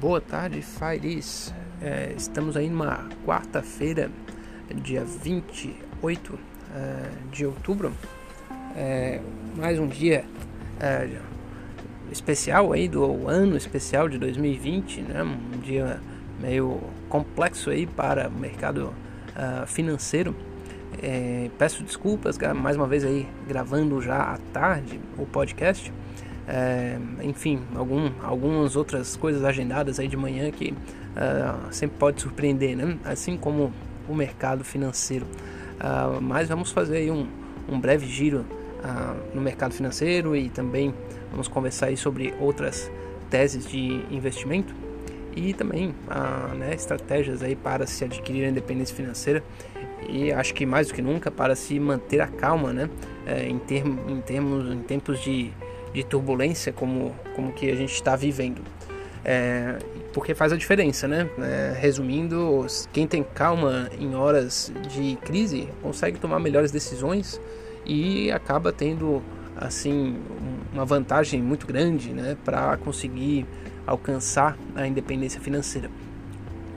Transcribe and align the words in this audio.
Boa 0.00 0.20
tarde, 0.20 0.62
Fairis. 0.62 1.52
É, 1.82 2.14
estamos 2.16 2.56
aí 2.56 2.70
numa 2.70 3.08
quarta-feira, 3.26 4.08
dia 4.76 5.04
28 5.04 6.38
é, 6.72 7.10
de 7.32 7.44
outubro. 7.44 7.92
É, 8.76 9.20
mais 9.56 9.76
um 9.76 9.88
dia 9.88 10.24
é, 10.78 11.08
especial 12.12 12.72
aí 12.72 12.86
do 12.86 13.26
ano 13.26 13.56
especial 13.56 14.08
de 14.08 14.18
2020, 14.18 15.00
né? 15.00 15.24
Um 15.24 15.58
dia 15.58 15.98
meio 16.40 16.78
complexo 17.08 17.68
aí 17.68 17.84
para 17.84 18.28
o 18.28 18.32
mercado 18.32 18.94
uh, 19.34 19.66
financeiro. 19.66 20.32
É, 21.02 21.50
peço 21.58 21.82
desculpas, 21.82 22.38
mais 22.54 22.76
uma 22.76 22.86
vez 22.86 23.04
aí 23.04 23.26
gravando 23.48 24.00
já 24.00 24.34
à 24.34 24.38
tarde 24.52 25.00
o 25.18 25.26
podcast. 25.26 25.92
É, 26.50 26.96
enfim, 27.22 27.60
algum, 27.74 28.10
algumas 28.22 28.74
outras 28.74 29.14
coisas 29.16 29.44
agendadas 29.44 30.00
aí 30.00 30.08
de 30.08 30.16
manhã 30.16 30.50
que 30.50 30.72
uh, 30.72 31.70
sempre 31.70 31.98
pode 31.98 32.22
surpreender, 32.22 32.74
né? 32.74 32.96
Assim 33.04 33.36
como 33.36 33.70
o 34.08 34.14
mercado 34.14 34.64
financeiro. 34.64 35.26
Uh, 35.26 36.22
mas 36.22 36.48
vamos 36.48 36.72
fazer 36.72 36.96
aí 36.96 37.10
um, 37.10 37.28
um 37.68 37.78
breve 37.78 38.06
giro 38.06 38.46
uh, 38.78 39.34
no 39.34 39.42
mercado 39.42 39.74
financeiro 39.74 40.34
e 40.34 40.48
também 40.48 40.94
vamos 41.30 41.48
conversar 41.48 41.86
aí 41.86 41.98
sobre 41.98 42.32
outras 42.40 42.90
teses 43.28 43.66
de 43.66 44.02
investimento 44.10 44.74
e 45.36 45.52
também 45.52 45.94
né, 46.56 46.74
estratégias 46.74 47.42
aí 47.42 47.54
para 47.54 47.86
se 47.86 48.02
adquirir 48.02 48.46
a 48.46 48.48
independência 48.48 48.96
financeira 48.96 49.44
e 50.08 50.32
acho 50.32 50.54
que 50.54 50.64
mais 50.64 50.88
do 50.88 50.94
que 50.94 51.02
nunca 51.02 51.30
para 51.30 51.54
se 51.54 51.78
manter 51.78 52.20
a 52.20 52.26
calma, 52.26 52.72
né? 52.72 52.88
É, 53.26 53.46
em, 53.46 53.60
em, 54.08 54.20
termos, 54.22 54.72
em 54.72 54.80
tempos 54.80 55.20
de 55.20 55.52
de 55.98 56.04
turbulência 56.04 56.72
como, 56.72 57.12
como 57.34 57.52
que 57.52 57.68
a 57.70 57.74
gente 57.74 57.92
está 57.92 58.14
vivendo. 58.14 58.62
É, 59.24 59.78
porque 60.14 60.32
faz 60.32 60.52
a 60.52 60.56
diferença, 60.56 61.08
né? 61.08 61.28
É, 61.40 61.76
resumindo, 61.76 62.64
quem 62.92 63.06
tem 63.06 63.22
calma 63.22 63.90
em 63.98 64.14
horas 64.14 64.72
de 64.88 65.16
crise 65.16 65.68
consegue 65.82 66.18
tomar 66.18 66.38
melhores 66.38 66.70
decisões 66.70 67.40
e 67.84 68.30
acaba 68.30 68.72
tendo 68.72 69.20
assim 69.56 70.16
uma 70.72 70.84
vantagem 70.84 71.42
muito 71.42 71.66
grande, 71.66 72.12
né, 72.12 72.36
para 72.44 72.76
conseguir 72.76 73.44
alcançar 73.84 74.56
a 74.76 74.86
independência 74.86 75.40
financeira. 75.40 75.90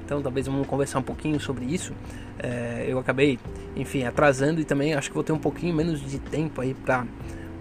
Então, 0.03 0.19
talvez 0.19 0.47
vamos 0.47 0.65
conversar 0.65 0.97
um 0.97 1.03
pouquinho 1.03 1.39
sobre 1.39 1.63
isso. 1.65 1.93
É, 2.39 2.85
eu 2.87 2.97
acabei, 2.97 3.37
enfim, 3.75 4.03
atrasando 4.03 4.59
e 4.59 4.65
também 4.65 4.95
acho 4.95 5.09
que 5.09 5.13
vou 5.13 5.23
ter 5.23 5.31
um 5.31 5.37
pouquinho 5.37 5.75
menos 5.75 6.01
de 6.01 6.17
tempo 6.17 6.59
aí 6.59 6.73
para 6.73 7.05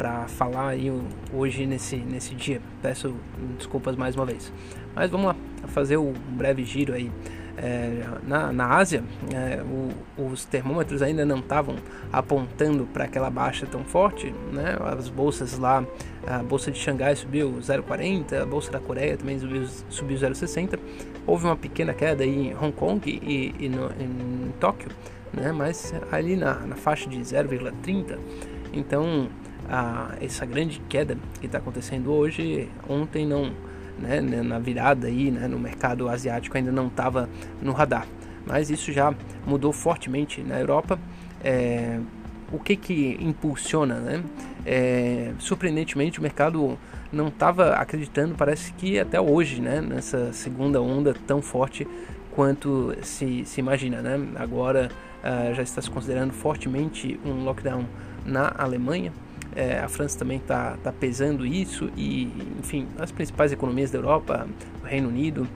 para 0.00 0.26
falar 0.28 0.68
aí 0.68 0.90
hoje 1.30 1.66
nesse, 1.66 1.96
nesse 1.96 2.34
dia. 2.34 2.62
Peço 2.80 3.14
desculpas 3.58 3.96
mais 3.96 4.16
uma 4.16 4.24
vez. 4.24 4.50
Mas 4.94 5.10
vamos 5.10 5.26
lá, 5.26 5.36
fazer 5.66 5.98
um 5.98 6.14
breve 6.14 6.64
giro 6.64 6.94
aí. 6.94 7.12
É, 7.58 8.06
na, 8.26 8.50
na 8.50 8.76
Ásia, 8.76 9.04
é, 9.34 9.62
o, 9.62 10.24
os 10.24 10.46
termômetros 10.46 11.02
ainda 11.02 11.26
não 11.26 11.40
estavam 11.40 11.76
apontando 12.10 12.86
para 12.86 13.04
aquela 13.04 13.28
baixa 13.28 13.66
tão 13.66 13.84
forte, 13.84 14.34
né? 14.50 14.78
As 14.80 15.10
bolsas 15.10 15.58
lá, 15.58 15.84
a 16.26 16.38
bolsa 16.38 16.70
de 16.70 16.78
Xangai 16.78 17.14
subiu 17.14 17.58
0,40, 17.60 18.40
a 18.40 18.46
bolsa 18.46 18.72
da 18.72 18.80
Coreia 18.80 19.18
também 19.18 19.38
subiu, 19.38 19.66
subiu 19.90 20.16
0,60. 20.16 20.78
Houve 21.26 21.44
uma 21.44 21.56
pequena 21.56 21.92
queda 21.92 22.24
em 22.24 22.54
Hong 22.54 22.72
Kong 22.72 23.02
e, 23.06 23.54
e 23.58 23.68
no, 23.68 23.90
em, 24.02 24.50
Tóquio, 24.58 24.88
né? 25.30 25.52
Mas 25.52 25.92
ali 26.10 26.36
na, 26.36 26.54
na 26.54 26.76
faixa 26.76 27.06
de 27.10 27.20
0,30. 27.20 28.18
Então, 28.72 29.28
a, 29.70 30.14
essa 30.20 30.44
grande 30.44 30.80
queda 30.88 31.16
que 31.38 31.46
está 31.46 31.58
acontecendo 31.58 32.12
hoje, 32.12 32.68
ontem 32.88 33.26
não, 33.26 33.52
né, 33.98 34.20
né, 34.20 34.42
na 34.42 34.58
virada 34.58 35.06
aí, 35.06 35.30
né, 35.30 35.46
no 35.46 35.58
mercado 35.58 36.08
asiático 36.08 36.56
ainda 36.56 36.72
não 36.72 36.88
estava 36.88 37.28
no 37.62 37.72
radar, 37.72 38.06
mas 38.46 38.70
isso 38.70 38.92
já 38.92 39.14
mudou 39.46 39.72
fortemente 39.72 40.42
na 40.42 40.58
Europa. 40.58 40.98
É, 41.42 42.00
o 42.52 42.58
que 42.58 42.74
que 42.74 43.16
impulsiona, 43.20 44.00
né? 44.00 44.22
É, 44.66 45.32
surpreendentemente 45.38 46.18
o 46.18 46.22
mercado 46.22 46.76
não 47.12 47.28
estava 47.28 47.74
acreditando, 47.74 48.34
parece 48.34 48.72
que 48.72 48.98
até 48.98 49.20
hoje, 49.20 49.60
né, 49.60 49.80
nessa 49.80 50.32
segunda 50.32 50.82
onda 50.82 51.14
tão 51.26 51.40
forte 51.40 51.86
quanto 52.32 52.94
se, 53.02 53.44
se 53.44 53.60
imagina, 53.60 54.02
né? 54.02 54.18
Agora 54.36 54.90
uh, 55.22 55.54
já 55.54 55.62
está 55.62 55.80
se 55.80 55.90
considerando 55.90 56.32
fortemente 56.32 57.18
um 57.24 57.44
lockdown 57.44 57.84
na 58.24 58.52
Alemanha. 58.56 59.12
É, 59.54 59.80
a 59.80 59.88
França 59.88 60.18
também 60.18 60.38
está 60.38 60.76
tá 60.82 60.92
pesando 60.92 61.44
isso 61.44 61.90
e, 61.96 62.32
enfim, 62.58 62.86
as 62.98 63.10
principais 63.10 63.52
economias 63.52 63.90
da 63.90 63.98
Europa, 63.98 64.46
o 64.82 64.86
Reino 64.86 65.08
Unido, 65.08 65.48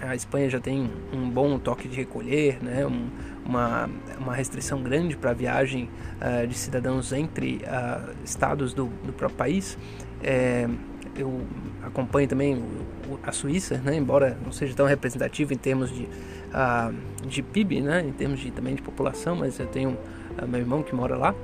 a 0.00 0.14
Espanha 0.14 0.48
já 0.48 0.60
tem 0.60 0.90
um 1.12 1.28
bom 1.28 1.58
toque 1.58 1.88
de 1.88 1.96
recolher, 1.96 2.62
né? 2.62 2.86
Um, 2.86 3.08
uma, 3.44 3.88
uma 4.18 4.34
restrição 4.34 4.82
grande 4.82 5.16
para 5.16 5.30
a 5.30 5.34
viagem 5.34 5.88
uh, 6.20 6.46
de 6.46 6.54
cidadãos 6.54 7.12
entre 7.12 7.62
uh, 7.64 8.12
estados 8.24 8.74
do, 8.74 8.86
do 9.04 9.12
próprio 9.12 9.38
país. 9.38 9.78
É, 10.22 10.68
eu 11.16 11.42
acompanho 11.82 12.28
também 12.28 12.62
a 13.22 13.32
Suíça, 13.32 13.78
né? 13.78 13.96
embora 13.96 14.36
não 14.44 14.52
seja 14.52 14.74
tão 14.74 14.84
representativo 14.86 15.54
em 15.54 15.56
termos 15.56 15.90
de, 15.90 16.02
uh, 16.02 17.26
de 17.26 17.42
PIB, 17.42 17.80
né? 17.80 18.04
em 18.06 18.12
termos 18.12 18.40
de, 18.40 18.50
também 18.50 18.74
de 18.74 18.82
população, 18.82 19.36
mas 19.36 19.58
eu 19.58 19.66
tenho 19.66 19.96
meu 20.46 20.60
irmão 20.60 20.82
que 20.82 20.94
mora 20.94 21.16
lá. 21.16 21.34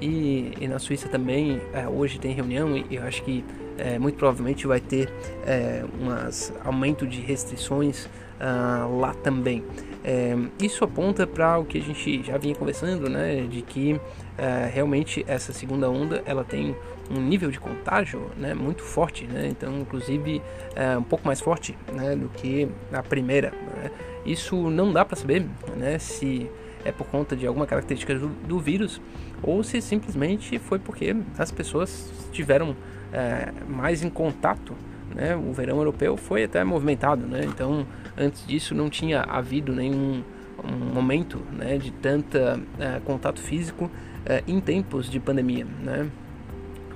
E, 0.00 0.52
e 0.60 0.66
na 0.66 0.78
Suíça 0.78 1.08
também 1.08 1.60
é, 1.72 1.86
hoje 1.86 2.18
tem 2.18 2.32
reunião 2.32 2.76
e 2.76 2.96
eu 2.96 3.02
acho 3.02 3.22
que 3.22 3.44
é, 3.76 3.98
muito 3.98 4.16
provavelmente 4.16 4.66
vai 4.66 4.80
ter 4.80 5.12
é, 5.46 5.84
um 6.00 6.66
aumento 6.66 7.06
de 7.06 7.20
restrições 7.20 8.08
uh, 8.40 8.98
lá 8.98 9.14
também. 9.14 9.62
É, 10.02 10.34
isso 10.60 10.82
aponta 10.82 11.26
para 11.26 11.58
o 11.58 11.64
que 11.64 11.78
a 11.78 11.80
gente 11.80 12.22
já 12.22 12.38
vinha 12.38 12.54
conversando, 12.54 13.08
né, 13.08 13.42
de 13.42 13.60
que 13.60 14.00
é, 14.38 14.70
realmente 14.72 15.24
essa 15.28 15.52
segunda 15.52 15.90
onda 15.90 16.22
ela 16.24 16.42
tem 16.42 16.74
um 17.10 17.20
nível 17.20 17.50
de 17.50 17.60
contágio 17.60 18.30
né, 18.36 18.54
muito 18.54 18.82
forte, 18.82 19.26
né, 19.26 19.48
então 19.50 19.80
inclusive 19.80 20.40
é, 20.74 20.96
um 20.96 21.02
pouco 21.02 21.26
mais 21.26 21.40
forte 21.40 21.76
né, 21.92 22.16
do 22.16 22.28
que 22.30 22.66
a 22.92 23.02
primeira. 23.02 23.50
Né. 23.50 23.90
Isso 24.24 24.70
não 24.70 24.92
dá 24.92 25.04
para 25.04 25.16
saber 25.16 25.46
né, 25.76 25.98
se 25.98 26.50
é 26.84 26.92
por 26.92 27.06
conta 27.06 27.36
de 27.36 27.46
alguma 27.46 27.66
característica 27.66 28.14
do, 28.14 28.28
do 28.28 28.58
vírus 28.58 29.00
ou 29.42 29.62
se 29.62 29.80
simplesmente 29.80 30.58
foi 30.58 30.78
porque 30.78 31.14
as 31.38 31.50
pessoas 31.50 32.12
tiveram 32.32 32.76
é, 33.12 33.52
mais 33.68 34.02
em 34.02 34.10
contato. 34.10 34.74
Né? 35.14 35.34
O 35.36 35.52
verão 35.52 35.78
europeu 35.78 36.16
foi 36.16 36.44
até 36.44 36.62
movimentado, 36.62 37.26
né? 37.26 37.40
então 37.44 37.86
antes 38.16 38.46
disso 38.46 38.74
não 38.74 38.88
tinha 38.88 39.22
havido 39.22 39.74
nenhum 39.74 40.22
um 40.62 40.94
momento 40.94 41.40
né, 41.52 41.78
de 41.78 41.90
tanta 41.90 42.60
é, 42.78 43.00
contato 43.04 43.40
físico 43.40 43.90
é, 44.26 44.42
em 44.46 44.60
tempos 44.60 45.08
de 45.08 45.18
pandemia. 45.18 45.66
Né? 45.82 46.08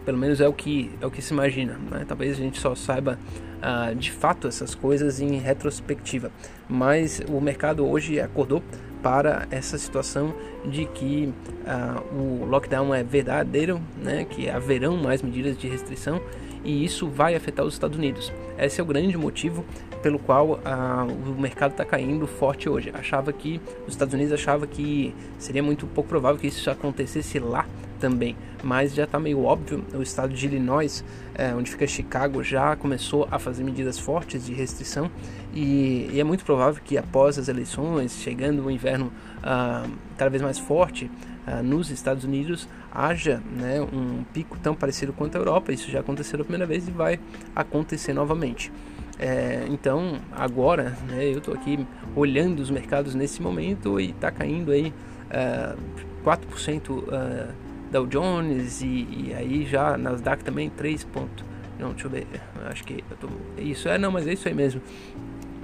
Pelo 0.04 0.18
menos 0.18 0.40
é 0.40 0.46
o 0.46 0.52
que, 0.52 0.90
é 1.00 1.06
o 1.06 1.10
que 1.10 1.22
se 1.22 1.32
imagina. 1.32 1.78
Né? 1.90 2.04
Talvez 2.06 2.32
a 2.38 2.42
gente 2.42 2.60
só 2.60 2.74
saiba 2.74 3.18
uh, 3.64 3.94
de 3.94 4.12
fato 4.12 4.46
essas 4.46 4.74
coisas 4.74 5.20
em 5.20 5.38
retrospectiva. 5.38 6.30
Mas 6.68 7.22
o 7.28 7.40
mercado 7.40 7.86
hoje 7.88 8.20
acordou 8.20 8.62
para 9.04 9.46
essa 9.50 9.76
situação 9.76 10.32
de 10.64 10.86
que 10.86 11.30
uh, 11.66 12.16
o 12.16 12.46
lockdown 12.46 12.94
é 12.94 13.04
verdadeiro, 13.04 13.78
né, 14.02 14.24
que 14.24 14.48
haverão 14.48 14.96
mais 14.96 15.20
medidas 15.20 15.58
de 15.58 15.68
restrição 15.68 16.22
e 16.64 16.82
isso 16.82 17.06
vai 17.06 17.34
afetar 17.34 17.66
os 17.66 17.74
Estados 17.74 17.98
Unidos. 17.98 18.32
Esse 18.58 18.80
é 18.80 18.82
o 18.82 18.86
grande 18.86 19.14
motivo 19.18 19.62
pelo 20.02 20.18
qual 20.18 20.52
uh, 20.52 21.30
o 21.30 21.38
mercado 21.38 21.72
está 21.72 21.84
caindo 21.84 22.26
forte 22.26 22.66
hoje. 22.66 22.90
Achava 22.94 23.30
que 23.30 23.60
os 23.86 23.92
Estados 23.92 24.14
Unidos 24.14 24.32
achava 24.32 24.66
que 24.66 25.14
seria 25.38 25.62
muito 25.62 25.86
pouco 25.86 26.08
provável 26.08 26.40
que 26.40 26.46
isso 26.46 26.70
acontecesse 26.70 27.38
lá 27.38 27.66
também, 27.98 28.36
mas 28.62 28.94
já 28.94 29.04
está 29.04 29.18
meio 29.18 29.42
óbvio. 29.44 29.84
O 29.94 30.02
estado 30.02 30.32
de 30.32 30.46
Illinois, 30.46 31.04
é, 31.34 31.54
onde 31.54 31.70
fica 31.70 31.86
Chicago, 31.86 32.42
já 32.42 32.76
começou 32.76 33.28
a 33.30 33.38
fazer 33.38 33.64
medidas 33.64 33.98
fortes 33.98 34.46
de 34.46 34.52
restrição 34.52 35.10
e, 35.54 36.10
e 36.12 36.20
é 36.20 36.24
muito 36.24 36.44
provável 36.44 36.80
que 36.84 36.98
após 36.98 37.38
as 37.38 37.48
eleições, 37.48 38.18
chegando 38.20 38.64
o 38.64 38.70
inverno 38.70 39.12
uh, 39.38 39.90
cada 40.16 40.30
vez 40.30 40.42
mais 40.42 40.58
forte 40.58 41.10
uh, 41.46 41.62
nos 41.62 41.90
Estados 41.90 42.24
Unidos, 42.24 42.68
haja 42.92 43.42
né, 43.56 43.80
um 43.80 44.24
pico 44.32 44.58
tão 44.58 44.74
parecido 44.74 45.12
quanto 45.12 45.36
a 45.36 45.38
Europa. 45.38 45.72
Isso 45.72 45.90
já 45.90 46.00
aconteceu 46.00 46.40
a 46.40 46.44
primeira 46.44 46.66
vez 46.66 46.88
e 46.88 46.90
vai 46.90 47.20
acontecer 47.54 48.12
novamente. 48.12 48.72
É, 49.18 49.64
então, 49.70 50.18
agora, 50.32 50.96
né, 51.08 51.26
eu 51.26 51.38
estou 51.38 51.54
aqui 51.54 51.86
olhando 52.16 52.60
os 52.60 52.70
mercados 52.70 53.14
nesse 53.14 53.40
momento 53.40 54.00
e 54.00 54.10
está 54.10 54.30
caindo 54.30 54.72
aí 54.72 54.92
uh, 55.30 55.78
4% 56.24 56.90
uh, 56.90 57.54
Dow 57.94 58.06
Jones 58.08 58.82
e, 58.82 58.86
e, 58.86 59.34
aí 59.36 59.64
já 59.64 59.96
Nasdaq 59.96 60.42
também 60.42 60.68
3 60.68 61.04
pontos. 61.04 61.44
Não, 61.78 61.90
deixa 61.90 62.06
eu 62.06 62.10
ver, 62.10 62.26
acho 62.66 62.82
que 62.82 63.04
eu 63.08 63.16
tô, 63.16 63.28
isso 63.56 63.88
é, 63.88 63.96
não, 63.96 64.10
mas 64.10 64.26
é 64.26 64.32
isso 64.32 64.48
aí 64.48 64.54
mesmo. 64.54 64.82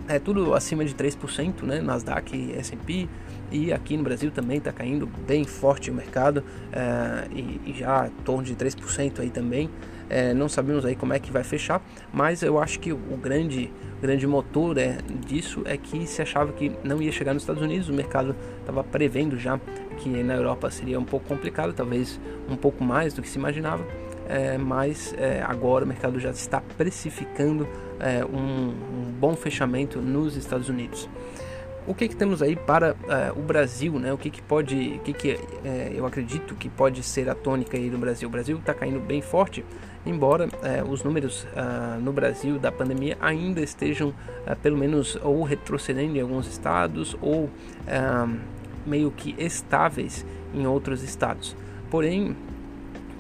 é 0.07 0.21
tudo 0.21 0.55
acima 0.55 0.85
de 0.85 0.95
3%, 0.95 1.63
né? 1.63 1.81
Nasdaq 1.81 2.53
S&P 2.57 3.09
e 3.51 3.73
aqui 3.73 3.97
no 3.97 4.05
Brasil 4.05 4.31
também 4.31 4.59
está 4.59 4.71
caindo 4.71 5.09
bem 5.27 5.45
forte 5.45 5.91
o 5.91 5.95
mercado 5.95 6.45
é, 6.73 7.27
e, 7.33 7.61
e, 7.67 7.75
já 7.77 8.07
em 8.07 8.23
torno 8.23 8.45
de 8.45 8.55
3% 8.55 9.19
aí 9.19 9.31
também. 9.31 9.69
É, 10.11 10.35
não 10.35 10.49
sabemos 10.49 10.85
aí 10.85 10.97
como 10.97 11.13
é 11.15 11.19
que 11.19 11.31
vai 11.31 11.45
fechar, 11.45 11.81
mas 12.13 12.43
eu 12.43 12.59
acho 12.59 12.81
que 12.81 12.93
o 12.93 13.17
grande, 13.17 13.73
grande 14.03 14.27
motor 14.27 14.77
é, 14.77 14.99
disso 15.27 15.63
é 15.65 15.77
que 15.77 16.07
se 16.07 16.21
achava 16.21 16.53
que 16.53 16.73
não 16.85 17.01
ia 17.01 17.13
chegar 17.13 17.33
nos 17.33 17.45
Estados 17.45 17.63
Unidos, 17.63 17.89
o 17.89 17.93
mercado 17.93 18.35
estava 18.59 18.83
prevendo 18.83 19.39
já 19.39 19.59
que 19.99 20.09
na 20.09 20.35
Europa 20.35 20.71
seria 20.71 20.99
um 20.99 21.05
pouco 21.05 21.27
complicado, 21.27 21.73
talvez 21.73 22.21
um 22.49 22.57
pouco 22.57 22.83
mais 22.83 23.15
do 23.15 23.23
que 23.23 23.29
se 23.29 23.39
imaginava 23.39 23.85
é, 24.31 24.57
mas 24.57 25.13
é, 25.19 25.43
agora 25.43 25.85
o 25.85 25.89
mercado 25.89 26.21
já 26.21 26.31
está 26.31 26.63
precificando 26.79 27.67
é, 27.99 28.25
um, 28.25 28.69
um, 28.69 29.13
bom 29.19 29.35
fechamento 29.35 30.01
nos 30.01 30.37
Estados 30.37 30.69
Unidos. 30.69 31.09
O 31.85 31.95
que, 31.95 32.07
que 32.07 32.15
temos 32.15 32.41
aí 32.41 32.55
para 32.55 32.95
é, 33.09 33.33
o 33.33 33.43
Brasil, 33.43 33.99
né? 33.99 34.13
O 34.13 34.19
que, 34.19 34.31
que 34.31 34.41
pode, 34.41 34.77
o 34.99 35.01
que, 35.01 35.13
que 35.13 35.31
é, 35.65 35.93
eu 35.93 36.07
acredito 36.07 36.55
que 36.55 36.69
pode 36.69 37.03
ser 37.03 37.29
a 37.29 37.35
tônica 37.35 37.77
aí 37.77 37.91
no 37.91 37.99
Brasil? 37.99 38.29
O 38.29 38.31
Brasil 38.31 38.57
está 38.57 38.73
caindo 38.73 39.01
bem 39.01 39.21
forte, 39.21 39.65
embora 40.05 40.49
é, 40.63 40.83
os 40.83 41.03
números 41.03 41.47
ah, 41.57 41.99
no 42.01 42.13
Brasil 42.13 42.59
da 42.59 42.73
pandemia 42.73 43.17
ainda 43.21 43.61
estejam 43.61 44.15
ah, 44.47 44.57
pelo 44.57 44.77
menos 44.77 45.19
ou 45.23 45.43
retrocedendo 45.43 46.17
em 46.17 46.21
alguns 46.21 46.47
estados 46.47 47.17
ou 47.21 47.51
ah, 47.87 48.29
meio 48.87 49.11
que 49.11 49.35
estáveis 49.39 50.25
em 50.55 50.67
outros 50.67 51.03
estados. 51.03 51.57
Porém, 51.91 52.37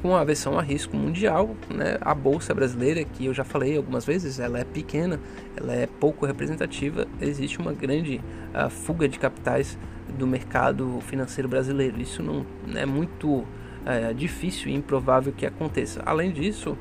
com 0.00 0.16
a 0.16 0.24
versão 0.24 0.58
a 0.58 0.62
risco 0.62 0.96
mundial, 0.96 1.54
né, 1.68 1.98
a 2.00 2.14
bolsa 2.14 2.54
brasileira, 2.54 3.04
que 3.04 3.26
eu 3.26 3.34
já 3.34 3.44
falei 3.44 3.76
algumas 3.76 4.04
vezes, 4.04 4.40
ela 4.40 4.58
é 4.58 4.64
pequena, 4.64 5.20
ela 5.56 5.74
é 5.74 5.86
pouco 5.86 6.24
representativa, 6.24 7.06
existe 7.20 7.58
uma 7.58 7.72
grande 7.72 8.20
uh, 8.54 8.70
fuga 8.70 9.06
de 9.06 9.18
capitais 9.18 9.78
do 10.18 10.26
mercado 10.26 11.00
financeiro 11.02 11.48
brasileiro. 11.48 12.00
Isso 12.00 12.22
não 12.22 12.46
é 12.74 12.86
muito 12.86 13.46
uh, 13.82 14.14
difícil 14.14 14.70
e 14.70 14.74
improvável 14.74 15.32
que 15.32 15.46
aconteça. 15.46 16.02
Além 16.04 16.32
disso, 16.32 16.76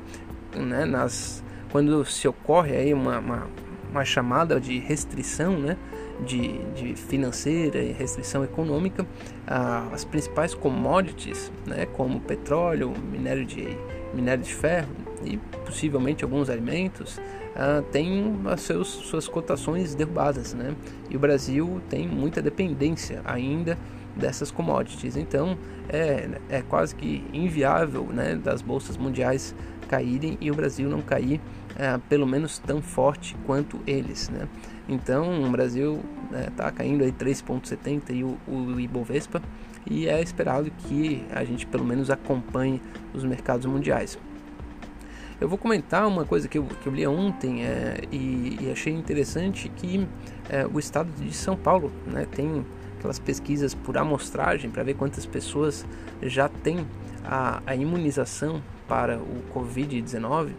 né, 0.54 0.84
nas, 0.84 1.42
quando 1.70 2.04
se 2.04 2.26
ocorre 2.26 2.76
aí 2.76 2.94
uma, 2.94 3.18
uma, 3.18 3.46
uma 3.90 4.04
chamada 4.04 4.60
de 4.60 4.78
restrição, 4.78 5.58
né, 5.58 5.76
de, 6.24 6.58
de 6.74 6.94
financeira 6.94 7.78
e 7.78 7.92
restrição 7.92 8.44
econômica, 8.44 9.06
as 9.46 10.04
principais 10.04 10.54
commodities, 10.54 11.50
né, 11.66 11.86
como 11.86 12.20
petróleo, 12.20 12.92
minério 13.10 13.44
de, 13.44 13.76
minério 14.12 14.42
de 14.42 14.54
ferro 14.54 14.90
e 15.24 15.36
possivelmente 15.64 16.24
alguns 16.24 16.50
alimentos, 16.50 17.18
ah, 17.56 17.82
têm 17.90 18.40
as 18.46 18.60
seus, 18.60 18.88
suas 18.88 19.28
cotações 19.28 19.94
derrubadas. 19.94 20.54
Né? 20.54 20.74
E 21.08 21.16
o 21.16 21.18
Brasil 21.18 21.80
tem 21.88 22.06
muita 22.06 22.40
dependência 22.40 23.20
ainda 23.24 23.76
dessas 24.16 24.50
commodities. 24.50 25.16
Então 25.16 25.56
é, 25.88 26.28
é 26.48 26.62
quase 26.62 26.94
que 26.94 27.24
inviável 27.32 28.04
né, 28.06 28.36
das 28.36 28.62
bolsas 28.62 28.96
mundiais 28.96 29.54
caírem 29.88 30.38
e 30.40 30.50
o 30.50 30.54
Brasil 30.54 30.88
não 30.88 31.00
cair 31.00 31.40
é, 31.76 31.98
pelo 32.08 32.26
menos 32.26 32.58
tão 32.58 32.80
forte 32.80 33.36
quanto 33.46 33.80
eles. 33.86 34.28
Né? 34.28 34.48
Então 34.88 35.44
o 35.44 35.50
Brasil 35.50 36.00
está 36.48 36.66
né, 36.66 36.72
caindo 36.72 37.04
aí 37.04 37.12
3,70 37.12 38.10
e 38.10 38.24
o, 38.24 38.38
o 38.46 38.80
Ibovespa 38.80 39.42
e 39.88 40.08
é 40.08 40.20
esperado 40.20 40.70
que 40.70 41.24
a 41.32 41.42
gente 41.44 41.66
pelo 41.66 41.84
menos 41.84 42.10
acompanhe 42.10 42.80
os 43.14 43.24
mercados 43.24 43.66
mundiais. 43.66 44.18
Eu 45.40 45.48
vou 45.48 45.56
comentar 45.56 46.06
uma 46.06 46.26
coisa 46.26 46.46
que 46.46 46.58
eu, 46.58 46.64
que 46.64 46.86
eu 46.86 46.92
li 46.92 47.06
ontem 47.06 47.64
é, 47.64 48.02
e, 48.12 48.58
e, 48.60 48.70
achei 48.70 48.92
interessante 48.92 49.70
que 49.70 50.06
é, 50.50 50.66
o 50.66 50.78
estado 50.78 51.10
de 51.12 51.32
São 51.32 51.56
Paulo 51.56 51.90
né, 52.06 52.26
tem 52.30 52.62
aquelas 53.00 53.18
pesquisas 53.18 53.74
por 53.74 53.96
amostragem 53.96 54.70
para 54.70 54.82
ver 54.82 54.94
quantas 54.94 55.24
pessoas 55.24 55.86
já 56.22 56.48
têm 56.48 56.86
a, 57.24 57.62
a 57.66 57.74
imunização 57.74 58.62
para 58.86 59.18
o 59.18 59.42
Covid-19 59.54 60.50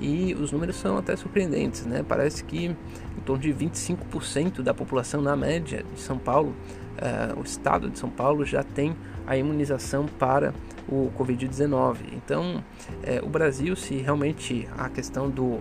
e 0.00 0.34
os 0.34 0.50
números 0.50 0.76
são 0.76 0.96
até 0.96 1.14
surpreendentes, 1.14 1.84
né? 1.84 2.02
Parece 2.06 2.42
que 2.42 2.66
em 2.66 3.20
torno 3.24 3.42
de 3.42 3.52
25% 3.52 4.62
da 4.62 4.72
população 4.72 5.20
na 5.20 5.36
média 5.36 5.84
de 5.94 6.00
São 6.00 6.16
Paulo, 6.16 6.54
uh, 6.96 7.38
o 7.38 7.42
estado 7.42 7.90
de 7.90 7.98
São 7.98 8.08
Paulo 8.08 8.46
já 8.46 8.62
tem 8.62 8.96
a 9.26 9.36
imunização 9.36 10.06
para 10.06 10.54
o 10.88 11.10
Covid-19. 11.18 11.96
Então, 12.12 12.56
uh, 12.56 13.26
o 13.26 13.28
Brasil, 13.28 13.76
se 13.76 13.96
realmente 13.96 14.66
a 14.78 14.88
questão 14.88 15.28
do, 15.28 15.58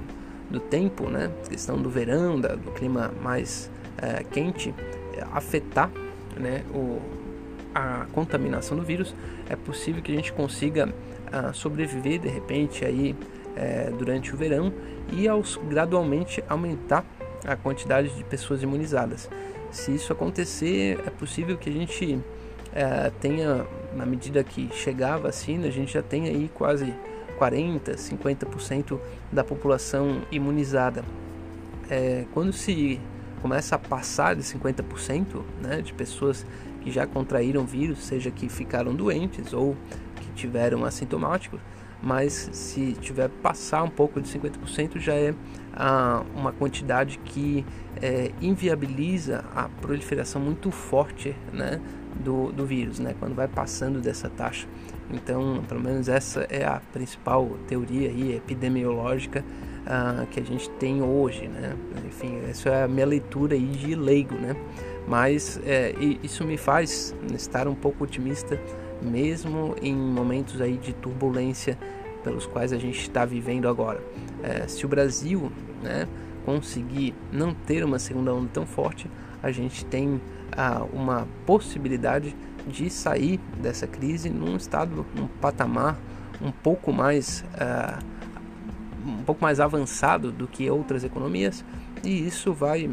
do 0.50 0.60
tempo, 0.62 1.10
né? 1.10 1.30
Questão 1.50 1.82
do 1.82 1.90
verão, 1.90 2.40
da, 2.40 2.56
do 2.56 2.72
clima 2.72 3.12
mais 3.22 3.70
uh, 3.98 4.26
quente, 4.30 4.74
afetar 5.34 5.92
né, 6.40 6.64
o, 6.74 7.00
a 7.76 8.08
contaminação 8.14 8.78
do 8.78 8.84
vírus, 8.84 9.14
é 9.50 9.56
possível 9.56 10.02
que 10.02 10.12
a 10.12 10.16
gente 10.16 10.34
consiga 10.34 10.88
uh, 10.88 11.54
sobreviver 11.54 12.20
de 12.20 12.30
repente 12.30 12.84
aí 12.84 13.16
é, 13.56 13.92
durante 13.98 14.34
o 14.34 14.38
verão 14.38 14.72
e 15.12 15.28
aos 15.28 15.58
gradualmente 15.68 16.44
aumentar 16.48 17.06
a 17.46 17.56
quantidade 17.56 18.10
de 18.16 18.24
pessoas 18.24 18.64
imunizadas. 18.64 19.30
Se 19.72 19.94
isso 19.94 20.12
acontecer, 20.14 21.00
é 21.06 21.10
possível 21.10 21.58
que 21.58 21.70
a 21.70 21.74
gente 21.74 22.20
é, 22.74 23.12
tenha, 23.20 23.66
na 23.96 24.06
medida 24.06 24.44
que 24.44 24.70
chegar 24.74 25.16
a 25.16 25.18
vacina, 25.18 25.68
a 25.68 25.72
gente 25.72 25.94
já 25.94 26.02
tenha 26.02 26.32
aí 26.32 26.50
quase 26.54 26.94
40, 27.38 27.94
50% 27.94 29.00
da 29.32 29.44
população 29.44 30.22
imunizada. 30.32 31.04
É, 31.90 32.26
quando 32.34 32.54
se 32.54 33.00
começa 33.40 33.76
a 33.76 33.80
passar 33.80 34.36
de 34.36 34.44
50% 34.44 35.42
né, 35.62 35.82
de 35.82 35.94
pessoas 35.94 36.46
que 36.82 36.92
já 36.92 37.06
contraíram 37.06 37.66
vírus, 37.66 38.00
seja 38.06 38.32
que 38.32 38.48
ficaram 38.50 38.94
doentes 38.94 39.54
ou 39.54 39.76
que 40.16 40.32
tiveram 40.34 40.86
assintomáticos, 40.86 41.60
mas 42.02 42.50
se 42.54 42.94
tiver 42.94 43.30
passar 43.30 43.84
um 43.84 43.90
pouco 43.90 44.22
de 44.22 44.30
50% 44.30 45.00
já 45.00 45.14
é 45.14 45.34
ah, 45.74 46.24
uma 46.36 46.52
quantidade 46.52 47.20
que 47.20 47.66
é, 48.02 48.32
inviabiliza 48.42 49.44
a 49.54 49.68
proliferação 49.82 50.42
muito 50.42 50.72
forte 50.72 51.36
né, 51.52 51.82
do, 52.24 52.52
do 52.52 52.66
vírus, 52.66 53.00
né, 53.00 53.16
quando 53.20 53.36
vai 53.36 53.48
passando 53.48 54.00
dessa 54.00 54.30
taxa. 54.30 54.68
Então, 55.12 55.64
pelo 55.68 55.82
menos 55.82 56.08
essa 56.08 56.42
é 56.50 56.66
a 56.66 56.82
principal 56.94 57.58
teoria 57.68 58.10
aí, 58.10 58.36
epidemiológica 58.36 59.44
ah, 59.86 60.26
que 60.30 60.40
a 60.40 60.44
gente 60.44 60.70
tem 60.72 61.02
hoje, 61.02 61.48
né? 61.48 61.76
Enfim, 62.08 62.40
essa 62.50 62.70
é 62.70 62.84
a 62.84 62.88
minha 62.88 63.06
leitura 63.06 63.56
aí 63.56 63.66
de 63.66 63.96
leigo, 63.96 64.36
né? 64.36 64.56
Mas 65.08 65.60
é, 65.66 65.94
isso 66.22 66.46
me 66.46 66.58
faz 66.58 67.16
estar 67.34 67.68
um 67.68 67.76
pouco 67.76 68.04
otimista 68.04 68.60
mesmo 69.02 69.76
em 69.82 69.96
momentos 69.96 70.62
aí 70.62 70.78
de 70.78 70.94
turbulência 70.94 71.78
pelos 72.24 72.46
quais 72.46 72.74
a 72.74 72.78
gente 72.78 73.00
está 73.00 73.26
vivendo 73.26 73.68
agora. 73.68 74.02
É, 74.44 74.68
se 74.68 74.86
o 74.86 74.90
Brasil 74.90 75.52
né, 75.82 76.08
conseguir 76.46 77.16
não 77.32 77.54
ter 77.54 77.84
uma 77.84 77.98
segunda 77.98 78.34
onda 78.34 78.50
tão 78.54 78.66
forte, 78.66 79.10
a 79.42 79.52
gente 79.52 79.86
tem 79.86 80.22
ah, 80.52 80.86
uma 80.92 81.28
possibilidade 81.46 82.36
de 82.68 82.90
sair 82.90 83.40
dessa 83.62 83.88
crise 83.88 84.30
num 84.30 84.56
estado, 84.58 85.06
num 85.16 85.28
patamar 85.28 85.98
um 86.42 86.52
pouco 86.52 86.92
mais 86.92 87.44
ah, 87.58 88.00
um 89.10 89.24
pouco 89.24 89.42
mais 89.42 89.60
avançado 89.60 90.32
do 90.32 90.48
que 90.48 90.70
outras 90.70 91.04
economias 91.04 91.64
e 92.04 92.28
isso 92.28 92.54
vai 92.54 92.90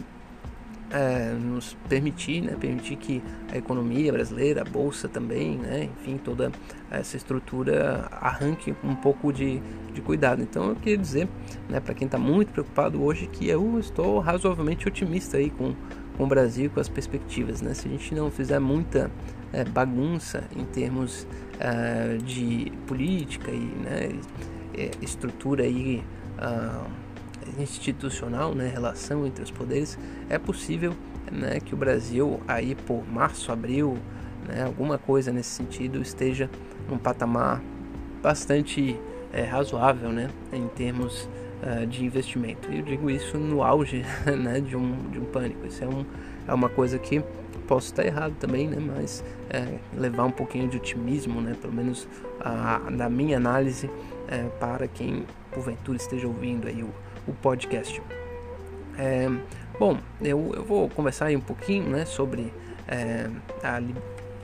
é, 0.90 1.32
nos 1.32 1.76
permitir, 1.88 2.42
né, 2.42 2.56
permitir 2.58 2.96
que 2.96 3.22
a 3.52 3.56
economia 3.56 4.12
brasileira, 4.12 4.62
a 4.62 4.64
bolsa 4.64 5.08
também, 5.08 5.56
né, 5.58 5.88
enfim, 6.00 6.16
toda 6.16 6.52
essa 6.90 7.16
estrutura 7.16 8.08
arranque 8.12 8.74
um 8.84 8.94
pouco 8.94 9.32
de, 9.32 9.60
de 9.92 10.00
cuidado. 10.00 10.42
Então 10.42 10.68
eu 10.68 10.76
queria 10.76 10.98
dizer, 10.98 11.28
né, 11.68 11.80
para 11.80 11.94
quem 11.94 12.06
está 12.06 12.18
muito 12.18 12.52
preocupado 12.52 13.02
hoje, 13.02 13.26
que 13.26 13.48
eu 13.48 13.78
estou 13.78 14.18
razoavelmente 14.20 14.86
otimista 14.86 15.36
aí 15.36 15.50
com, 15.50 15.74
com 16.16 16.24
o 16.24 16.26
Brasil, 16.26 16.70
com 16.70 16.80
as 16.80 16.88
perspectivas. 16.88 17.60
Né? 17.60 17.74
Se 17.74 17.88
a 17.88 17.90
gente 17.90 18.14
não 18.14 18.30
fizer 18.30 18.58
muita 18.58 19.10
é, 19.52 19.64
bagunça 19.64 20.44
em 20.54 20.64
termos 20.64 21.26
é, 21.58 22.16
de 22.18 22.72
política 22.86 23.50
e 23.50 23.58
né, 23.58 24.18
estrutura 25.02 25.64
aí. 25.64 26.02
Uh, 26.38 27.06
institucional, 27.58 28.54
né, 28.54 28.68
relação 28.68 29.26
entre 29.26 29.42
os 29.42 29.50
poderes, 29.50 29.98
é 30.28 30.38
possível 30.38 30.92
né, 31.30 31.60
que 31.60 31.74
o 31.74 31.76
Brasil 31.76 32.40
aí 32.46 32.74
por 32.74 33.06
março, 33.08 33.52
abril, 33.52 33.96
né, 34.48 34.64
alguma 34.64 34.98
coisa 34.98 35.32
nesse 35.32 35.50
sentido 35.50 36.00
esteja 36.00 36.50
num 36.88 36.98
patamar 36.98 37.62
bastante 38.22 38.98
é, 39.32 39.42
razoável, 39.42 40.10
né, 40.10 40.30
em 40.52 40.66
termos 40.68 41.28
uh, 41.62 41.86
de 41.86 42.04
investimento. 42.04 42.70
Eu 42.70 42.82
digo 42.82 43.10
isso 43.10 43.38
no 43.38 43.62
auge, 43.62 44.04
né, 44.26 44.60
de 44.60 44.76
um 44.76 45.10
de 45.10 45.18
um 45.18 45.24
pânico. 45.24 45.66
Isso 45.66 45.84
é 45.84 45.88
um 45.88 46.04
é 46.48 46.54
uma 46.54 46.68
coisa 46.68 46.96
que 46.98 47.22
posso 47.66 47.88
estar 47.88 48.06
errado 48.06 48.34
também, 48.38 48.68
né, 48.68 48.76
mas 48.78 49.24
é, 49.50 49.78
levar 49.96 50.24
um 50.24 50.30
pouquinho 50.30 50.68
de 50.68 50.76
otimismo, 50.76 51.40
né, 51.40 51.56
pelo 51.60 51.72
menos 51.72 52.06
a, 52.40 52.80
na 52.90 53.08
minha 53.08 53.36
análise, 53.36 53.90
é, 54.28 54.44
para 54.60 54.86
quem 54.88 55.24
porventura 55.52 55.96
esteja 55.96 56.26
ouvindo 56.26 56.68
aí 56.68 56.82
o 56.82 56.90
o 57.26 57.32
podcast. 57.32 58.00
É, 58.98 59.28
bom, 59.78 59.98
eu, 60.22 60.52
eu 60.54 60.64
vou 60.64 60.88
conversar 60.88 61.26
aí 61.26 61.36
um 61.36 61.40
pouquinho 61.40 61.88
né, 61.88 62.04
sobre 62.04 62.52
é, 62.86 63.28
a 63.62 63.82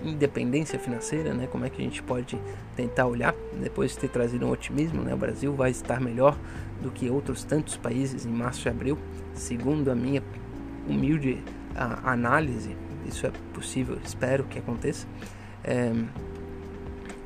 independência 0.03 0.79
financeira, 0.79 1.33
né, 1.33 1.47
como 1.47 1.65
é 1.65 1.71
que 1.71 1.81
a 1.81 1.85
gente 1.85 2.03
pode 2.03 2.39
tentar 2.75 3.07
olhar, 3.07 3.35
depois 3.61 3.93
de 3.93 3.99
ter 3.99 4.09
trazido 4.09 4.45
um 4.47 4.51
otimismo, 4.51 5.03
né, 5.03 5.15
o 5.15 5.17
Brasil 5.17 5.55
vai 5.55 5.71
estar 5.71 6.01
melhor 6.01 6.37
do 6.83 6.91
que 6.91 7.09
outros 7.09 7.45
tantos 7.45 7.77
países 7.77 8.27
em 8.27 8.31
março 8.31 8.67
e 8.67 8.69
abril, 8.69 8.99
segundo 9.33 9.91
a 9.91 9.95
minha 9.95 10.23
humilde 10.89 11.43
a, 11.75 12.13
análise, 12.13 12.77
isso 13.07 13.27
é 13.27 13.31
possível, 13.55 13.97
espero 14.05 14.45
que 14.45 14.59
aconteça. 14.59 15.07
É, 15.63 15.93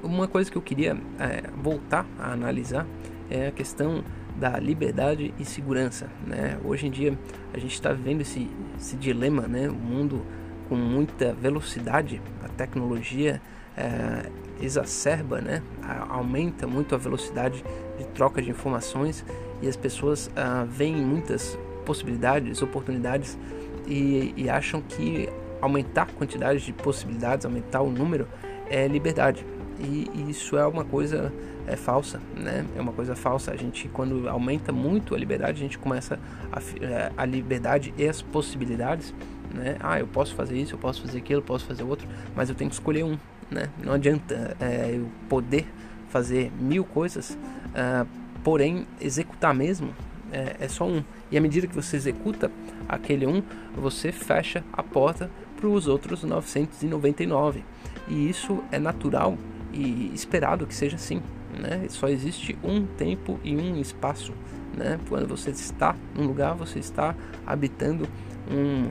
uma 0.06 0.28
coisa 0.28 0.50
que 0.50 0.56
eu 0.56 0.62
queria 0.62 0.96
é, 1.18 1.50
voltar 1.56 2.06
a 2.18 2.32
analisar 2.32 2.86
é 3.28 3.48
a 3.48 3.50
questão 3.50 4.02
da 4.36 4.58
liberdade 4.58 5.34
e 5.38 5.44
segurança. 5.44 6.08
Né? 6.26 6.58
Hoje 6.64 6.86
em 6.86 6.90
dia 6.90 7.18
a 7.52 7.58
gente 7.58 7.74
está 7.74 7.92
vivendo 7.92 8.20
esse, 8.20 8.48
esse 8.78 8.96
dilema, 8.96 9.42
né? 9.42 9.68
o 9.68 9.74
mundo 9.74 10.24
com 10.68 10.76
muita 10.76 11.32
velocidade, 11.32 12.20
a 12.42 12.48
tecnologia 12.48 13.40
é, 13.76 14.30
exacerba, 14.60 15.40
né? 15.40 15.62
aumenta 16.08 16.66
muito 16.66 16.94
a 16.94 16.98
velocidade 16.98 17.64
de 17.98 18.04
troca 18.08 18.40
de 18.42 18.50
informações 18.50 19.24
e 19.62 19.68
as 19.68 19.76
pessoas 19.76 20.30
ah, 20.36 20.66
veem 20.68 20.96
muitas 20.96 21.58
possibilidades, 21.84 22.60
oportunidades 22.62 23.38
e, 23.86 24.34
e 24.36 24.50
acham 24.50 24.82
que 24.82 25.28
aumentar 25.60 26.02
a 26.02 26.06
quantidade 26.06 26.64
de 26.64 26.72
possibilidades, 26.72 27.46
aumentar 27.46 27.80
o 27.80 27.90
número 27.90 28.28
é 28.68 28.86
liberdade. 28.88 29.44
E, 29.78 30.10
isso 30.28 30.56
é 30.56 30.66
uma 30.66 30.84
coisa 30.84 31.32
é 31.66 31.76
falsa, 31.76 32.20
né? 32.36 32.64
É 32.76 32.80
uma 32.80 32.92
coisa 32.92 33.16
falsa. 33.16 33.50
A 33.52 33.56
gente, 33.56 33.88
quando 33.88 34.28
aumenta 34.28 34.72
muito 34.72 35.14
a 35.14 35.18
liberdade, 35.18 35.58
a 35.58 35.62
gente 35.62 35.78
começa 35.78 36.18
a, 36.52 36.60
é, 36.84 37.12
a 37.16 37.24
liberdade 37.24 37.92
e 37.98 38.06
as 38.06 38.22
possibilidades, 38.22 39.12
né? 39.52 39.76
Ah, 39.80 39.98
eu 39.98 40.06
posso 40.06 40.34
fazer 40.34 40.56
isso, 40.56 40.74
eu 40.74 40.78
posso 40.78 41.02
fazer 41.02 41.18
aquilo, 41.18 41.40
eu 41.40 41.44
posso 41.44 41.64
fazer 41.64 41.82
outro, 41.82 42.06
mas 42.34 42.48
eu 42.48 42.54
tenho 42.54 42.70
que 42.70 42.76
escolher 42.76 43.04
um, 43.04 43.18
né? 43.50 43.68
Não 43.82 43.92
adianta 43.92 44.56
é, 44.60 44.92
eu 44.94 45.08
poder 45.28 45.66
fazer 46.08 46.52
mil 46.58 46.84
coisas, 46.84 47.30
uh, 47.30 48.06
porém 48.44 48.86
executar 49.00 49.52
mesmo 49.52 49.92
é, 50.32 50.56
é, 50.60 50.68
só 50.68 50.86
um. 50.86 51.02
E 51.30 51.36
à 51.36 51.40
medida 51.40 51.66
que 51.66 51.74
você 51.74 51.96
executa 51.96 52.50
aquele 52.88 53.26
um, 53.26 53.42
você 53.74 54.12
fecha 54.12 54.62
a 54.72 54.82
porta 54.82 55.30
para 55.56 55.68
os 55.68 55.88
outros 55.88 56.22
999. 56.22 57.64
E 58.08 58.28
isso 58.28 58.62
é 58.70 58.78
natural 58.78 59.36
e 59.76 60.10
esperado 60.14 60.66
que 60.66 60.74
seja 60.74 60.96
assim. 60.96 61.22
Né? 61.52 61.86
Só 61.88 62.08
existe 62.08 62.56
um 62.62 62.86
tempo 62.86 63.38
e 63.44 63.54
um 63.56 63.80
espaço. 63.80 64.32
Né? 64.76 64.98
Quando 65.08 65.26
você 65.26 65.50
está 65.50 65.94
num 66.14 66.26
lugar, 66.26 66.54
você 66.54 66.78
está 66.78 67.14
habitando 67.46 68.08
um, 68.50 68.90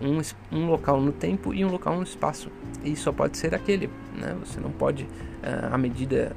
um, 0.00 0.20
um 0.52 0.66
local 0.66 1.00
no 1.00 1.12
tempo 1.12 1.54
e 1.54 1.64
um 1.64 1.70
local 1.70 1.96
no 1.96 2.02
espaço. 2.02 2.50
E 2.84 2.94
só 2.96 3.12
pode 3.12 3.36
ser 3.36 3.54
aquele. 3.54 3.88
Né? 4.14 4.36
Você 4.40 4.60
não 4.60 4.70
pode, 4.70 5.04
uh, 5.04 5.72
à 5.72 5.78
medida 5.78 6.36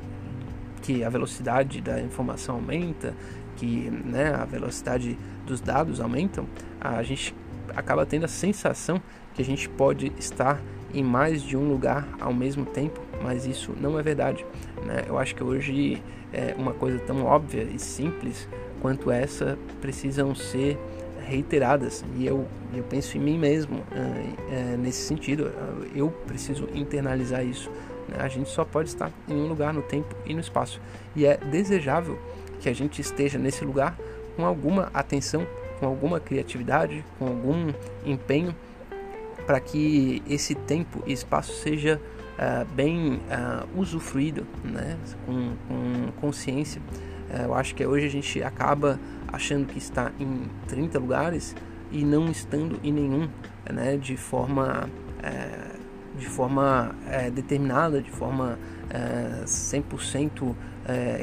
que 0.81 1.03
a 1.03 1.09
velocidade 1.09 1.81
da 1.81 2.01
informação 2.01 2.55
aumenta, 2.55 3.13
que 3.57 3.89
né, 3.89 4.33
a 4.33 4.45
velocidade 4.45 5.17
dos 5.45 5.59
dados 5.59 5.99
aumentam, 5.99 6.47
a 6.79 7.03
gente 7.03 7.35
acaba 7.75 8.05
tendo 8.05 8.23
a 8.23 8.29
sensação 8.29 9.01
que 9.33 9.41
a 9.41 9.45
gente 9.45 9.67
pode 9.67 10.13
estar 10.17 10.61
em 10.93 11.03
mais 11.03 11.41
de 11.41 11.55
um 11.55 11.69
lugar 11.69 12.07
ao 12.19 12.33
mesmo 12.33 12.65
tempo, 12.65 12.99
mas 13.21 13.45
isso 13.45 13.73
não 13.79 13.99
é 13.99 14.03
verdade. 14.03 14.45
Né? 14.85 15.03
Eu 15.07 15.17
acho 15.17 15.35
que 15.35 15.43
hoje 15.43 16.01
é 16.33 16.55
uma 16.57 16.73
coisa 16.73 16.99
tão 16.99 17.25
óbvia 17.25 17.63
e 17.63 17.79
simples 17.79 18.47
quanto 18.81 19.11
essa 19.11 19.57
precisam 19.81 20.33
ser 20.33 20.77
reiteradas 21.25 22.03
e 22.17 22.25
eu, 22.25 22.47
eu 22.73 22.83
penso 22.83 23.17
em 23.17 23.19
mim 23.19 23.37
mesmo 23.37 23.83
é, 23.91 24.73
é, 24.73 24.77
nesse 24.77 25.01
sentido. 25.01 25.51
Eu 25.93 26.09
preciso 26.25 26.67
internalizar 26.73 27.45
isso. 27.45 27.69
Né? 28.07 28.17
A 28.19 28.27
gente 28.27 28.49
só 28.49 28.65
pode 28.65 28.89
estar 28.89 29.11
em 29.27 29.35
um 29.35 29.47
lugar 29.47 29.73
no 29.73 29.81
tempo 29.81 30.15
e 30.25 30.33
no 30.33 30.39
espaço 30.39 30.81
e 31.15 31.25
é 31.25 31.37
desejável 31.37 32.17
que 32.59 32.67
a 32.67 32.73
gente 32.73 32.99
esteja 32.99 33.37
nesse 33.37 33.63
lugar 33.63 33.97
com 34.35 34.45
alguma 34.45 34.89
atenção, 34.93 35.45
com 35.79 35.85
alguma 35.85 36.19
criatividade, 36.19 37.03
com 37.17 37.27
algum 37.27 37.71
empenho 38.05 38.55
para 39.49 39.59
que 39.59 40.21
esse 40.29 40.53
tempo 40.53 41.01
e 41.07 41.11
espaço 41.11 41.51
seja 41.53 41.99
uh, 42.37 42.71
bem 42.75 43.13
uh, 43.15 43.67
usufruído, 43.75 44.45
né? 44.63 44.95
com, 45.25 45.55
com 45.67 46.11
consciência. 46.21 46.79
Uh, 47.31 47.45
eu 47.45 47.55
acho 47.55 47.73
que 47.73 47.83
hoje 47.83 48.05
a 48.05 48.09
gente 48.11 48.43
acaba 48.43 48.99
achando 49.27 49.65
que 49.65 49.79
está 49.79 50.11
em 50.19 50.43
30 50.67 50.99
lugares 50.99 51.55
e 51.91 52.05
não 52.05 52.29
estando 52.29 52.79
em 52.83 52.93
nenhum, 52.93 53.27
né? 53.73 53.97
de 53.97 54.15
forma, 54.15 54.87
de 56.15 56.27
forma 56.27 56.95
determinada, 57.33 58.03
de 58.03 58.11
forma 58.11 58.59
100% 59.45 60.53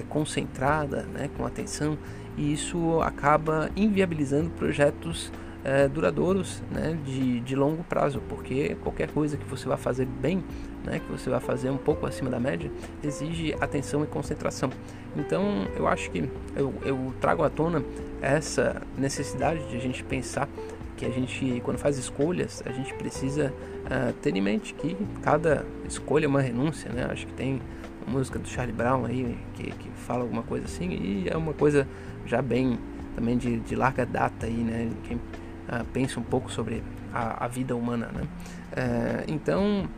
concentrada, 0.09 1.02
né? 1.14 1.30
com 1.37 1.47
atenção, 1.47 1.97
e 2.37 2.52
isso 2.52 3.00
acaba 3.02 3.71
inviabilizando 3.76 4.50
projetos 4.50 5.30
é, 5.66 5.88
duradouros 5.88 6.62
né, 6.70 6.96
de, 7.04 7.40
de 7.40 7.56
longo 7.56 7.82
prazo, 7.82 8.23
porque 8.28 8.76
qualquer 8.82 9.11
coisa 9.11 9.37
que 9.37 9.44
você 9.44 9.66
vai 9.66 9.76
fazer 9.76 10.06
bem, 10.06 10.44
né, 10.85 11.00
que 11.00 11.11
você 11.11 11.28
vai 11.28 11.40
fazer 11.40 11.70
um 11.70 11.76
pouco 11.76 12.06
acima 12.06 12.30
da 12.30 12.38
média, 12.38 12.70
exige 13.02 13.52
atenção 13.61 14.04
e 14.04 14.06
concentração. 14.06 14.70
Então 15.16 15.66
eu 15.76 15.88
acho 15.88 16.08
que 16.12 16.30
eu, 16.54 16.73
eu 16.85 17.12
trago 17.20 17.42
à 17.42 17.50
tona 17.50 17.82
essa 18.23 18.80
necessidade 18.96 19.68
de 19.68 19.76
a 19.76 19.80
gente 19.80 20.04
pensar 20.04 20.49
que 20.96 21.04
a 21.04 21.11
gente, 21.11 21.61
quando 21.64 21.78
faz 21.78 21.99
escolhas, 21.99 22.62
a 22.64 22.70
gente 22.70 22.94
precisa 22.94 23.52
uh, 23.87 24.12
ter 24.23 24.35
em 24.37 24.40
mente 24.40 24.73
que 24.73 24.96
cada 25.20 25.66
escolha 25.87 26.26
é 26.26 26.28
uma 26.28 26.40
renúncia, 26.40 26.90
né? 26.90 27.06
Acho 27.11 27.26
que 27.26 27.32
tem 27.35 27.61
uma 28.06 28.18
música 28.18 28.38
do 28.38 28.49
Charlie 28.49 28.75
Brown 28.75 29.04
aí 29.04 29.37
que, 29.54 29.73
que 29.73 29.90
fala 30.06 30.23
alguma 30.23 30.44
coisa 30.44 30.64
assim 30.64 30.90
e 30.90 31.28
é 31.28 31.37
uma 31.37 31.52
coisa 31.52 31.87
já 32.25 32.40
bem 32.40 32.78
também 33.14 33.37
de, 33.37 33.58
de 33.61 33.75
larga 33.75 34.06
data 34.06 34.46
aí, 34.46 34.56
né? 34.56 34.90
Quem 35.04 35.20
uh, 35.68 35.85
pense 35.92 36.18
um 36.18 36.23
pouco 36.23 36.50
sobre 36.50 36.82
a, 37.12 37.44
a 37.44 37.49
vida 37.49 37.75
humana, 37.75 38.11
né? 38.12 38.23
Uh, 38.23 39.32
então, 39.32 39.88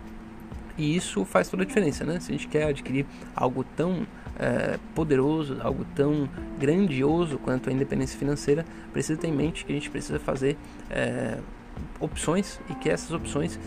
e 0.76 0.94
isso 0.96 1.24
faz 1.24 1.48
toda 1.48 1.62
a 1.62 1.66
diferença, 1.66 2.04
né? 2.04 2.20
Se 2.20 2.30
a 2.30 2.32
gente 2.32 2.48
quer 2.48 2.68
adquirir 2.68 3.06
algo 3.34 3.64
tão 3.76 4.02
uh, 4.02 4.78
poderoso, 4.94 5.58
algo 5.60 5.84
tão 5.94 6.28
grandioso 6.58 7.38
quanto 7.38 7.68
a 7.68 7.72
independência 7.72 8.18
financeira, 8.18 8.64
precisa 8.92 9.18
ter 9.18 9.28
em 9.28 9.32
mente 9.32 9.64
que 9.64 9.72
a 9.72 9.74
gente 9.74 9.90
precisa 9.90 10.18
fazer 10.18 10.56
eh, 10.90 11.38
opções 12.00 12.60
e 12.68 12.74
que 12.74 12.88
essas 12.88 13.10
opções 13.12 13.58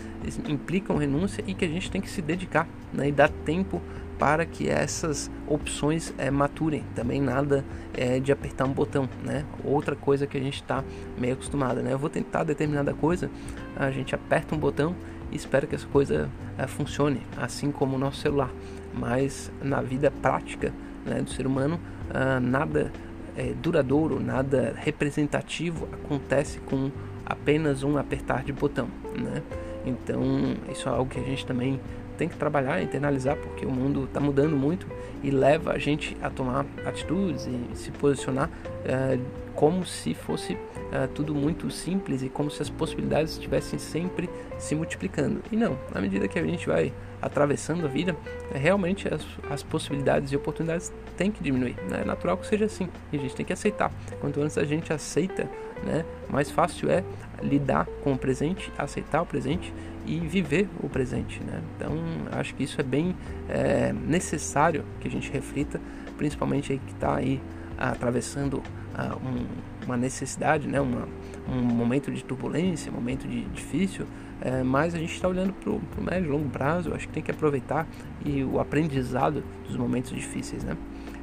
implicam 0.48 0.96
renúncia 0.96 1.42
e 1.46 1.54
que 1.54 1.64
a 1.64 1.68
gente 1.68 1.90
tem 1.90 2.00
que 2.00 2.10
se 2.10 2.20
dedicar 2.20 2.68
né, 2.92 3.08
e 3.08 3.12
dar 3.12 3.28
tempo 3.28 3.80
para 4.22 4.46
que 4.46 4.68
essas 4.68 5.28
opções 5.48 6.14
é, 6.16 6.30
maturem. 6.30 6.84
Também 6.94 7.20
nada 7.20 7.64
é, 7.92 8.20
de 8.20 8.30
apertar 8.30 8.66
um 8.66 8.72
botão, 8.72 9.08
né? 9.20 9.44
Outra 9.64 9.96
coisa 9.96 10.28
que 10.28 10.38
a 10.38 10.40
gente 10.40 10.62
está 10.62 10.84
meio 11.18 11.32
acostumado, 11.32 11.82
né? 11.82 11.92
Eu 11.92 11.98
vou 11.98 12.08
tentar 12.08 12.44
determinada 12.44 12.94
coisa, 12.94 13.28
a 13.74 13.90
gente 13.90 14.14
aperta 14.14 14.54
um 14.54 14.58
botão 14.58 14.94
e 15.32 15.34
espera 15.34 15.66
que 15.66 15.74
essa 15.74 15.88
coisa 15.88 16.30
é, 16.56 16.68
funcione, 16.68 17.20
assim 17.36 17.72
como 17.72 17.96
o 17.96 17.98
nosso 17.98 18.20
celular. 18.20 18.52
Mas 18.94 19.50
na 19.60 19.82
vida 19.82 20.08
prática 20.08 20.72
né, 21.04 21.20
do 21.20 21.30
ser 21.30 21.44
humano, 21.44 21.80
ah, 22.08 22.38
nada 22.38 22.92
é, 23.36 23.52
duradouro, 23.60 24.20
nada 24.20 24.72
representativo 24.76 25.88
acontece 25.92 26.60
com 26.60 26.92
apenas 27.26 27.82
um 27.82 27.98
apertar 27.98 28.44
de 28.44 28.52
botão, 28.52 28.86
né? 29.20 29.42
Então 29.84 30.22
isso 30.70 30.88
é 30.88 30.92
algo 30.92 31.10
que 31.10 31.18
a 31.18 31.24
gente 31.24 31.44
também 31.44 31.80
tem 32.16 32.28
que 32.28 32.36
trabalhar, 32.36 32.82
internalizar, 32.82 33.36
porque 33.36 33.64
o 33.64 33.70
mundo 33.70 34.04
está 34.04 34.20
mudando 34.20 34.56
muito 34.56 34.86
e 35.22 35.30
leva 35.30 35.72
a 35.72 35.78
gente 35.78 36.16
a 36.22 36.30
tomar 36.30 36.66
atitudes 36.84 37.46
e 37.46 37.76
se 37.76 37.90
posicionar 37.90 38.48
uh, 38.48 39.42
como 39.54 39.84
se 39.84 40.14
fosse 40.14 40.54
uh, 40.54 41.08
tudo 41.14 41.34
muito 41.34 41.70
simples 41.70 42.22
e 42.22 42.28
como 42.28 42.50
se 42.50 42.62
as 42.62 42.70
possibilidades 42.70 43.32
estivessem 43.32 43.78
sempre 43.78 44.28
se 44.58 44.74
multiplicando. 44.74 45.42
E 45.50 45.56
não, 45.56 45.78
na 45.94 46.00
medida 46.00 46.26
que 46.28 46.38
a 46.38 46.44
gente 46.44 46.66
vai 46.66 46.92
atravessando 47.20 47.84
a 47.84 47.88
vida, 47.88 48.16
realmente 48.52 49.12
as, 49.12 49.24
as 49.48 49.62
possibilidades 49.62 50.32
e 50.32 50.36
oportunidades 50.36 50.92
têm 51.16 51.30
que 51.30 51.42
diminuir. 51.42 51.76
Né? 51.88 52.00
É 52.02 52.04
natural 52.04 52.36
que 52.36 52.46
seja 52.46 52.64
assim 52.64 52.88
e 53.12 53.16
a 53.16 53.20
gente 53.20 53.34
tem 53.34 53.46
que 53.46 53.52
aceitar. 53.52 53.92
Quanto 54.20 54.40
antes 54.40 54.58
a 54.58 54.64
gente 54.64 54.92
aceita, 54.92 55.48
né, 55.84 56.04
mais 56.28 56.50
fácil 56.50 56.90
é 56.90 57.04
lidar 57.42 57.86
com 58.02 58.12
o 58.12 58.18
presente, 58.18 58.72
aceitar 58.78 59.22
o 59.22 59.26
presente 59.26 59.72
e 60.06 60.18
viver 60.20 60.68
o 60.82 60.88
presente. 60.88 61.42
Né? 61.42 61.60
Então, 61.76 61.92
acho 62.32 62.54
que 62.54 62.62
isso 62.64 62.80
é 62.80 62.84
bem 62.84 63.14
é, 63.48 63.92
necessário 63.92 64.84
que 65.00 65.08
a 65.08 65.10
gente 65.10 65.30
reflita, 65.30 65.80
principalmente 66.16 66.72
aí 66.72 66.78
que 66.78 66.92
está 66.92 67.16
aí 67.16 67.40
atravessando 67.78 68.54
uh, 68.54 69.16
um, 69.26 69.46
uma 69.84 69.96
necessidade, 69.96 70.68
né? 70.68 70.80
Uma, 70.80 71.08
um 71.48 71.60
momento 71.60 72.12
de 72.12 72.22
turbulência, 72.22 72.92
um 72.92 72.94
momento 72.94 73.26
de 73.26 73.44
difícil, 73.46 74.06
é, 74.40 74.62
mas 74.62 74.94
a 74.94 74.98
gente 74.98 75.12
está 75.12 75.26
olhando 75.26 75.52
para 75.52 75.70
o 75.70 76.04
médio 76.04 76.28
e 76.28 76.30
longo 76.30 76.48
prazo, 76.48 76.94
acho 76.94 77.08
que 77.08 77.12
tem 77.12 77.22
que 77.22 77.30
aproveitar 77.30 77.86
e 78.24 78.44
o 78.44 78.60
aprendizado 78.60 79.42
dos 79.66 79.76
momentos 79.76 80.12
difíceis, 80.12 80.62
né? 80.62 80.76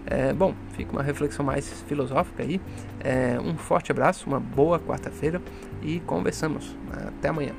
É, 0.09 0.33
bom, 0.33 0.55
fica 0.73 0.91
uma 0.91 1.03
reflexão 1.03 1.45
mais 1.45 1.83
filosófica 1.83 2.41
aí. 2.41 2.59
É, 2.99 3.39
um 3.39 3.55
forte 3.57 3.91
abraço, 3.91 4.27
uma 4.27 4.39
boa 4.39 4.79
quarta-feira 4.79 5.39
e 5.83 5.99
conversamos. 5.99 6.75
Até 6.91 7.29
amanhã. 7.29 7.53